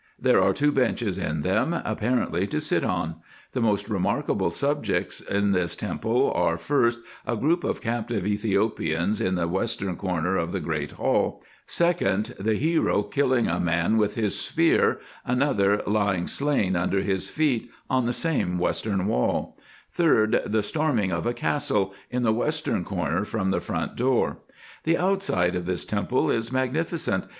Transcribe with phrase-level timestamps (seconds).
[0.17, 3.17] There are two benches in them, apparently to sit on.
[3.53, 9.35] The most remarkable subjects in this temple are, 1st, a group of captive Ethiopians, in
[9.35, 14.39] the western corner of the great hall: 2d, the hero killing a man with his
[14.41, 19.55] spear, another lying slain under his feet, on the same western Avail:
[19.95, 24.37] 3d, the storming of a castle, in the western corner from the front door.
[24.83, 27.25] The outside of this temple is magnificent.